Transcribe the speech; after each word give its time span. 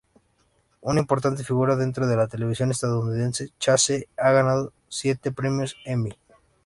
Una 0.81 0.99
importante 0.99 1.43
figura 1.43 1.75
dentro 1.75 2.07
de 2.07 2.15
la 2.15 2.27
televisión 2.27 2.71
estadounidense, 2.71 3.49
Chase 3.59 4.09
ha 4.17 4.31
ganado 4.31 4.73
siete 4.89 5.31
premios 5.31 5.75
Emmy. 5.85 6.17